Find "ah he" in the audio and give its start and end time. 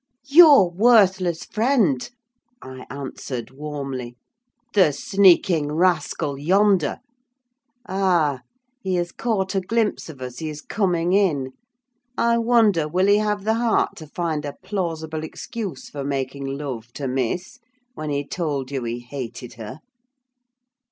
7.87-8.95